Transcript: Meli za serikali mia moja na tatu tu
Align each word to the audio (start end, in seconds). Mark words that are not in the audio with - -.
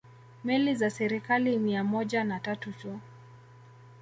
Meli 0.43 0.75
za 0.75 0.89
serikali 0.89 1.57
mia 1.57 1.83
moja 1.83 2.23
na 2.23 2.39
tatu 2.39 2.71
tu 2.71 2.99